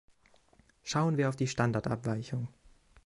Schauen 0.81 1.17
wir 1.17 1.29
auf 1.29 1.35
die 1.35 1.45
Standardabweichung. 1.45 2.47